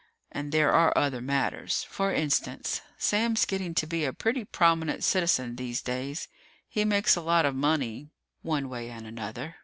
[0.31, 1.83] And there are other matters.
[1.87, 6.27] For instance, Sam's getting to be a pretty prominent citizen these days.
[6.67, 8.09] He makes a lot of money,
[8.41, 9.57] one way and another.